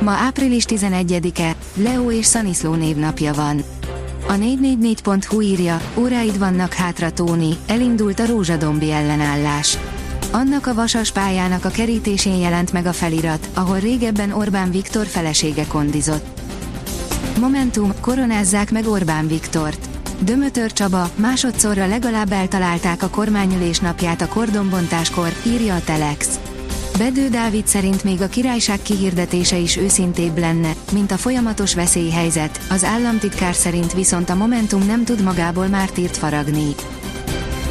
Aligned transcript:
Ma 0.00 0.10
április 0.10 0.64
11-e, 0.68 1.56
Leo 1.74 2.10
és 2.10 2.26
Szaniszló 2.26 2.74
névnapja 2.74 3.32
van. 3.32 3.62
A 4.28 4.32
444.hu 4.32 5.40
írja, 5.40 5.80
óráid 5.94 6.38
vannak 6.38 6.72
hátra 6.72 7.10
Tóni, 7.10 7.56
elindult 7.66 8.20
a 8.20 8.26
rózsadombi 8.26 8.90
ellenállás. 8.90 9.78
Annak 10.30 10.66
a 10.66 10.74
vasas 10.74 11.12
pályának 11.12 11.64
a 11.64 11.68
kerítésén 11.68 12.36
jelent 12.36 12.72
meg 12.72 12.86
a 12.86 12.92
felirat, 12.92 13.48
ahol 13.54 13.78
régebben 13.78 14.32
Orbán 14.32 14.70
Viktor 14.70 15.06
felesége 15.06 15.66
kondizott. 15.66 16.40
Momentum, 17.40 17.92
koronázzák 18.00 18.70
meg 18.70 18.86
Orbán 18.86 19.26
Viktort. 19.26 19.88
Dömötör 20.18 20.72
Csaba, 20.72 21.10
másodszorra 21.14 21.86
legalább 21.86 22.32
eltalálták 22.32 23.02
a 23.02 23.08
kormányülés 23.08 23.78
napját 23.78 24.20
a 24.20 24.28
kordonbontáskor, 24.28 25.28
írja 25.46 25.74
a 25.74 25.84
Telex. 25.84 26.38
Bedő 27.02 27.28
Dávid 27.28 27.66
szerint 27.66 28.04
még 28.04 28.20
a 28.20 28.26
királyság 28.26 28.82
kihirdetése 28.82 29.56
is 29.56 29.76
őszintébb 29.76 30.38
lenne, 30.38 30.72
mint 30.92 31.12
a 31.12 31.16
folyamatos 31.16 31.74
veszélyhelyzet, 31.74 32.60
az 32.70 32.84
államtitkár 32.84 33.54
szerint 33.54 33.92
viszont 33.92 34.30
a 34.30 34.34
Momentum 34.34 34.86
nem 34.86 35.04
tud 35.04 35.22
magából 35.22 35.66
mártírt 35.66 36.16
faragni. 36.16 36.74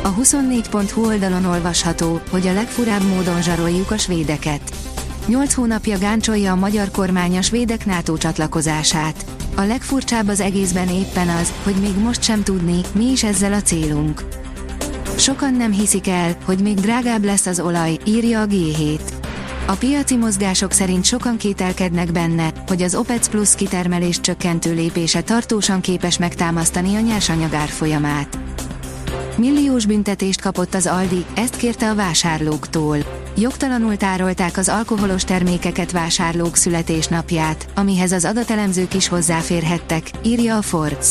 A 0.02 0.14
24.hu 0.14 1.06
oldalon 1.06 1.46
olvasható, 1.46 2.22
hogy 2.30 2.48
a 2.48 2.54
legfurább 2.54 3.04
módon 3.04 3.42
zsaroljuk 3.42 3.92
a 3.92 3.98
svédeket. 3.98 4.62
Nyolc 5.28 5.54
hónapja 5.54 5.98
gáncsolja 5.98 6.52
a 6.52 6.56
magyar 6.56 6.92
kormány 6.92 7.38
a 7.38 7.42
svédek 7.42 7.86
NATO 7.86 8.18
csatlakozását. 8.18 9.26
A 9.56 9.62
legfurcsább 9.62 10.28
az 10.28 10.40
egészben 10.40 10.90
éppen 10.90 11.30
az, 11.30 11.54
hogy 11.64 11.76
még 11.76 11.98
most 11.98 12.24
sem 12.24 12.44
tudni, 12.44 12.82
mi 12.94 13.12
is 13.12 13.24
ezzel 13.24 13.54
a 13.54 13.62
célunk. 13.62 14.24
Sokan 15.18 15.54
nem 15.54 15.72
hiszik 15.72 16.08
el, 16.08 16.36
hogy 16.46 16.60
még 16.60 16.76
drágább 16.76 17.24
lesz 17.24 17.46
az 17.46 17.60
olaj, 17.60 17.98
írja 18.06 18.42
a 18.42 18.46
G7. 18.46 19.21
A 19.72 19.76
piaci 19.76 20.16
mozgások 20.16 20.72
szerint 20.72 21.06
sokan 21.06 21.38
kételkednek 21.38 22.12
benne, 22.12 22.54
hogy 22.68 22.82
az 22.82 22.96
OPEC 22.96 23.28
Plus 23.28 23.56
kitermelés 23.56 24.20
csökkentő 24.20 24.74
lépése 24.74 25.22
tartósan 25.22 25.82
képes 25.82 26.18
megtámasztani 26.18 26.96
a 26.96 27.00
nyersanyag 27.00 27.54
árfolyamát. 27.54 28.38
Milliós 29.38 29.86
büntetést 29.86 30.42
kapott 30.42 30.74
az 30.74 30.88
Aldi, 30.88 31.26
ezt 31.36 31.56
kérte 31.56 31.90
a 31.90 31.96
vásárlóktól. 31.96 32.98
Jogtalanul 33.38 33.98
tárolták 33.98 34.58
az 34.58 34.70
alkoholos 34.70 35.24
termékeket 35.24 35.92
vásárlók 35.92 36.56
születésnapját, 36.56 37.68
amihez 37.76 38.12
az 38.12 38.26
adatelemzők 38.26 38.94
is 38.94 39.08
hozzáférhettek, 39.08 40.12
írja 40.24 40.58
a 40.58 40.62
Forbes. 40.62 41.08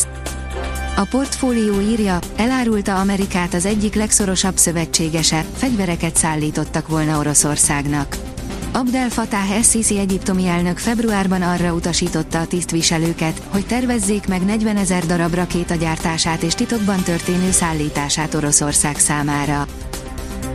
A 0.97 1.07
portfólió 1.11 1.81
írja, 1.81 2.19
elárulta 2.37 3.01
Amerikát 3.01 3.55
az 3.55 3.67
egyik 3.67 3.95
legszorosabb 3.95 4.57
szövetségese, 4.57 5.45
fegyvereket 5.57 6.17
szállítottak 6.17 6.89
volna 6.89 7.19
Oroszországnak. 7.19 8.30
Abdel 8.73 9.11
Fattah 9.11 9.51
el-Sisi 9.51 9.99
egyiptomi 9.99 10.47
elnök 10.47 10.79
februárban 10.79 11.43
arra 11.43 11.73
utasította 11.73 12.41
a 12.41 12.47
tisztviselőket, 12.47 13.43
hogy 13.49 13.67
tervezzék 13.67 14.27
meg 14.27 14.45
40 14.45 14.77
ezer 14.77 15.07
darab 15.07 15.35
rakéta 15.35 15.75
gyártását 15.75 16.43
és 16.43 16.55
titokban 16.55 17.03
történő 17.03 17.51
szállítását 17.51 18.35
Oroszország 18.35 18.99
számára. 18.99 19.67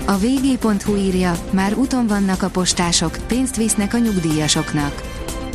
A 0.06 0.17
vg.hu 0.17 0.95
írja, 0.95 1.38
már 1.51 1.73
úton 1.73 2.07
vannak 2.07 2.44
a 2.44 2.50
postások, 2.50 3.17
pénzt 3.28 3.56
visznek 3.56 3.94
a 3.94 3.97
nyugdíjasoknak. 3.97 5.01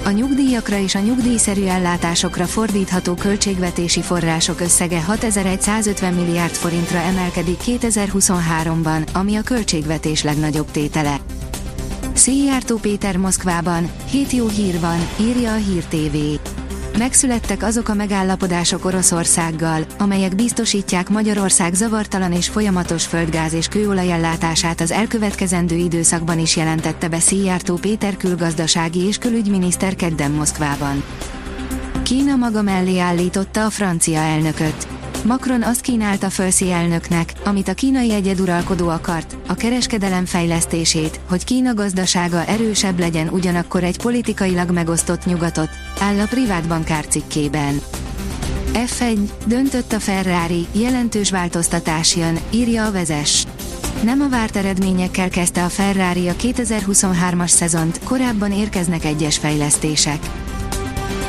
A 0.04 0.10
nyugdíjakra 0.10 0.78
és 0.78 0.94
a 0.94 1.00
nyugdíjszerű 1.00 1.64
ellátásokra 1.64 2.44
fordítható 2.44 3.14
költségvetési 3.14 4.02
források 4.02 4.60
összege 4.60 5.00
6150 5.00 6.14
milliárd 6.14 6.54
forintra 6.54 6.98
emelkedik 6.98 7.60
2023-ban, 7.66 9.12
ami 9.12 9.36
a 9.36 9.42
költségvetés 9.42 10.22
legnagyobb 10.22 10.70
tétele. 10.70 11.20
Széjjártó 12.20 12.76
Péter 12.76 13.16
Moszkvában, 13.16 13.90
hét 14.10 14.30
jó 14.30 14.48
hír 14.48 14.80
van, 14.80 14.98
írja 15.20 15.52
a 15.52 15.56
Hír 15.56 15.84
TV. 15.84 16.16
Megszülettek 16.98 17.62
azok 17.62 17.88
a 17.88 17.94
megállapodások 17.94 18.84
Oroszországgal, 18.84 19.84
amelyek 19.98 20.34
biztosítják 20.34 21.08
Magyarország 21.08 21.74
zavartalan 21.74 22.32
és 22.32 22.48
folyamatos 22.48 23.06
földgáz 23.06 23.52
és 23.52 23.68
kőolajellátását 23.68 24.80
az 24.80 24.90
elkövetkezendő 24.90 25.76
időszakban 25.76 26.38
is 26.38 26.56
jelentette 26.56 27.08
be 27.08 27.18
Szijjártó 27.18 27.74
Péter 27.74 28.16
külgazdasági 28.16 29.06
és 29.06 29.18
külügyminiszter 29.18 29.94
kedden 29.94 30.30
Moszkvában. 30.30 31.02
Kína 32.02 32.36
maga 32.36 32.62
mellé 32.62 32.98
állította 32.98 33.64
a 33.64 33.70
francia 33.70 34.18
elnököt. 34.18 34.99
Macron 35.24 35.62
azt 35.62 35.80
kínálta 35.80 36.30
Fölszi 36.30 36.70
elnöknek, 36.70 37.32
amit 37.44 37.68
a 37.68 37.74
kínai 37.74 38.12
egyeduralkodó 38.12 38.88
akart, 38.88 39.36
a 39.46 39.54
kereskedelem 39.54 40.24
fejlesztését, 40.24 41.20
hogy 41.28 41.44
Kína 41.44 41.74
gazdasága 41.74 42.44
erősebb 42.44 42.98
legyen 42.98 43.28
ugyanakkor 43.28 43.84
egy 43.84 43.98
politikailag 43.98 44.70
megosztott 44.70 45.24
nyugatot, 45.24 45.68
áll 46.00 46.18
a 46.18 46.26
privát 46.26 46.68
bankár 46.68 47.06
cikkében. 47.06 47.80
F1, 48.72 49.18
döntött 49.46 49.92
a 49.92 50.00
Ferrari, 50.00 50.66
jelentős 50.72 51.30
változtatás 51.30 52.16
jön, 52.16 52.38
írja 52.50 52.86
a 52.86 52.92
vezes. 52.92 53.46
Nem 54.02 54.20
a 54.20 54.28
várt 54.28 54.56
eredményekkel 54.56 55.28
kezdte 55.28 55.64
a 55.64 55.68
Ferrari 55.68 56.28
a 56.28 56.34
2023-as 56.34 57.48
szezont, 57.48 58.00
korábban 58.04 58.52
érkeznek 58.52 59.04
egyes 59.04 59.38
fejlesztések. 59.38 60.18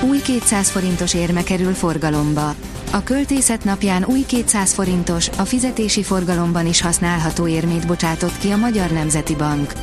Új 0.09 0.21
200 0.21 0.69
forintos 0.69 1.13
érme 1.13 1.43
kerül 1.43 1.73
forgalomba. 1.73 2.55
A 2.93 3.03
költészet 3.03 3.63
napján 3.63 4.05
új 4.05 4.25
200 4.25 4.73
forintos, 4.73 5.29
a 5.29 5.45
fizetési 5.45 6.03
forgalomban 6.03 6.67
is 6.67 6.81
használható 6.81 7.47
érmét 7.47 7.87
bocsátott 7.87 8.37
ki 8.37 8.49
a 8.49 8.57
Magyar 8.57 8.91
Nemzeti 8.91 9.35
Bank. 9.35 9.73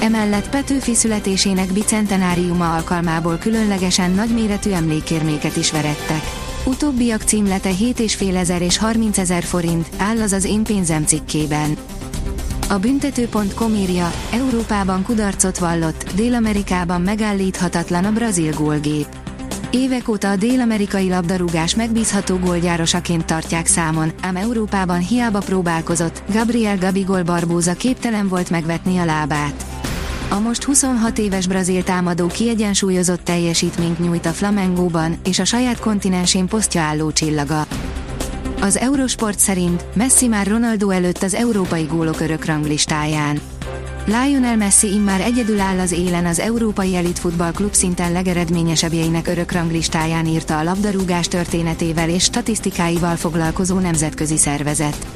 Emellett 0.00 0.48
Petőfi 0.48 0.94
születésének 0.94 1.72
bicentenáriuma 1.72 2.74
alkalmából 2.74 3.36
különlegesen 3.38 4.10
nagyméretű 4.10 4.70
emlékérméket 4.70 5.56
is 5.56 5.70
verettek. 5.70 6.22
Utóbbiak 6.64 7.22
címlete 7.22 7.70
7,5 7.70 8.36
ezer 8.36 8.62
és 8.62 8.78
30 8.78 9.18
ezer 9.18 9.42
forint, 9.42 9.88
áll 9.96 10.20
az 10.20 10.32
az 10.32 10.44
én 10.44 10.62
pénzem 10.62 11.04
cikkében. 11.04 11.76
A 12.68 12.78
büntető.com 12.78 13.74
írja, 13.74 14.12
Európában 14.32 15.02
kudarcot 15.02 15.58
vallott, 15.58 16.12
Dél-Amerikában 16.14 17.00
megállíthatatlan 17.00 18.04
a 18.04 18.12
brazil 18.12 18.52
gólgép. 18.52 19.06
Évek 19.72 20.08
óta 20.08 20.30
a 20.30 20.36
dél-amerikai 20.36 21.08
labdarúgás 21.08 21.74
megbízható 21.74 22.36
gólgyárosaként 22.36 23.24
tartják 23.24 23.66
számon, 23.66 24.12
ám 24.20 24.36
Európában 24.36 24.98
hiába 24.98 25.38
próbálkozott, 25.38 26.22
Gabriel 26.32 26.78
Gabigol 26.78 27.22
Barbóza 27.22 27.72
képtelen 27.72 28.28
volt 28.28 28.50
megvetni 28.50 28.98
a 28.98 29.04
lábát. 29.04 29.64
A 30.28 30.38
most 30.38 30.64
26 30.64 31.18
éves 31.18 31.46
brazil 31.46 31.82
támadó 31.82 32.26
kiegyensúlyozott 32.26 33.24
teljesítményt 33.24 33.98
nyújt 33.98 34.26
a 34.26 34.30
Flamengóban, 34.30 35.16
és 35.24 35.38
a 35.38 35.44
saját 35.44 35.78
kontinensén 35.78 36.46
posztja 36.46 36.80
álló 36.80 37.12
csillaga. 37.12 37.66
Az 38.60 38.76
Eurosport 38.76 39.38
szerint 39.38 39.84
Messi 39.94 40.26
már 40.26 40.46
Ronaldo 40.46 40.90
előtt 40.90 41.22
az 41.22 41.34
európai 41.34 41.84
gólok 41.84 42.20
örök 42.20 42.44
ranglistáján. 42.44 43.40
Lionel 44.10 44.56
Messi 44.56 44.92
immár 44.92 45.20
egyedül 45.20 45.60
áll 45.60 45.78
az 45.78 45.92
élen 45.92 46.26
az 46.26 46.38
Európai 46.38 46.96
Elit 46.96 47.20
Klub 47.54 47.72
szinten 47.72 48.12
legeredményesebbjeinek 48.12 49.26
örök 49.26 49.52
ranglistáján 49.52 50.26
írta 50.26 50.58
a 50.58 50.62
labdarúgás 50.62 51.28
történetével 51.28 52.08
és 52.08 52.22
statisztikáival 52.22 53.16
foglalkozó 53.16 53.78
nemzetközi 53.78 54.36
szervezet. 54.36 55.06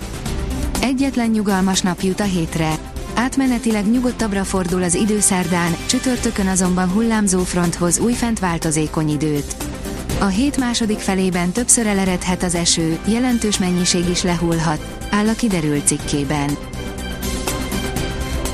Egyetlen 0.81 1.31
nyugalmas 1.31 1.81
nap 1.81 2.00
jut 2.00 2.20
a 2.20 2.25
hétre. 2.25 2.79
Átmenetileg 3.14 3.91
nyugodtabbra 3.91 4.44
fordul 4.44 4.82
az 4.82 4.94
időszerdán, 4.94 5.76
csütörtökön 5.87 6.46
azonban 6.46 6.91
hullámzó 6.91 7.38
fronthoz 7.38 7.99
újfent 7.99 8.38
változékony 8.38 9.08
időt. 9.08 9.56
A 10.20 10.26
hét 10.26 10.56
második 10.56 10.99
felében 10.99 11.52
többször 11.52 11.87
eleredhet 11.87 12.43
az 12.43 12.55
eső, 12.55 12.99
jelentős 13.06 13.58
mennyiség 13.58 14.08
is 14.08 14.23
lehullhat, 14.23 15.06
áll 15.11 15.29
a 15.29 15.35
kiderült 15.35 15.87
cikkében. 15.87 16.56